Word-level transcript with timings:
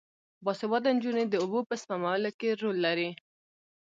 باسواده 0.43 0.89
نجونې 0.95 1.23
د 1.27 1.33
اوبو 1.43 1.59
په 1.69 1.75
سپمولو 1.81 2.29
کې 2.39 2.57
رول 2.61 2.77
لري. 2.85 3.09